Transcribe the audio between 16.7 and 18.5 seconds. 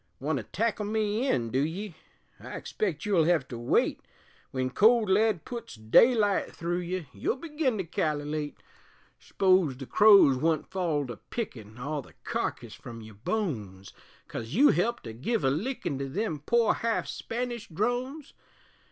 half Spanish drones?